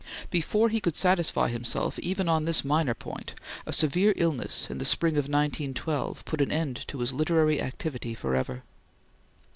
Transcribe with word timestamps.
Before 0.31 0.69
he 0.69 0.79
could 0.79 0.95
satisfy 0.95 1.49
himself 1.49 1.99
even 1.99 2.27
on 2.27 2.45
this 2.45 2.65
minor 2.65 2.95
point, 2.95 3.35
a 3.67 3.71
severe 3.71 4.13
illness 4.17 4.65
in 4.67 4.79
the 4.79 4.83
spring 4.83 5.13
of 5.13 5.25
1912 5.29 6.25
put 6.25 6.41
an 6.41 6.51
end 6.51 6.87
to 6.87 7.01
his 7.01 7.13
literary 7.13 7.61
activity 7.61 8.15
forever. 8.15 8.63